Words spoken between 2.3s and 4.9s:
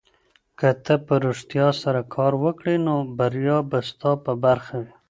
وکړې نو بریا به ستا په برخه